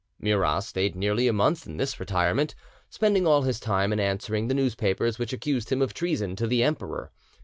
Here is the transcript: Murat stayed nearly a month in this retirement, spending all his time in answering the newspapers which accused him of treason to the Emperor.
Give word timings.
Murat 0.19 0.63
stayed 0.63 0.95
nearly 0.95 1.27
a 1.27 1.31
month 1.33 1.67
in 1.67 1.77
this 1.77 1.99
retirement, 1.99 2.55
spending 2.89 3.27
all 3.27 3.43
his 3.43 3.59
time 3.59 3.93
in 3.93 3.99
answering 3.99 4.47
the 4.47 4.55
newspapers 4.55 5.19
which 5.19 5.31
accused 5.31 5.71
him 5.71 5.79
of 5.79 5.93
treason 5.93 6.35
to 6.37 6.47
the 6.47 6.63
Emperor. 6.63 7.11